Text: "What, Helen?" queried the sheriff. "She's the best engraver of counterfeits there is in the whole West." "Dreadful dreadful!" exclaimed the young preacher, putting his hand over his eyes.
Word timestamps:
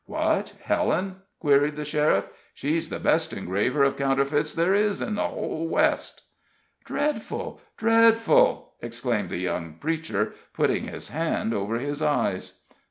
"What, 0.07 0.53
Helen?" 0.63 1.17
queried 1.39 1.75
the 1.75 1.85
sheriff. 1.85 2.27
"She's 2.55 2.89
the 2.89 2.97
best 2.97 3.33
engraver 3.33 3.83
of 3.83 3.97
counterfeits 3.97 4.55
there 4.55 4.73
is 4.73 4.99
in 4.99 5.13
the 5.13 5.27
whole 5.27 5.67
West." 5.67 6.23
"Dreadful 6.83 7.61
dreadful!" 7.77 8.73
exclaimed 8.81 9.29
the 9.29 9.37
young 9.37 9.75
preacher, 9.75 10.33
putting 10.55 10.85
his 10.85 11.09
hand 11.09 11.53
over 11.53 11.77
his 11.77 12.01
eyes. 12.01 12.61